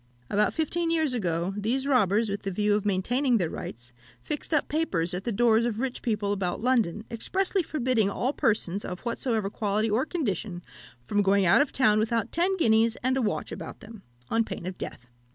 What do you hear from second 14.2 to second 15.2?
on pain of death.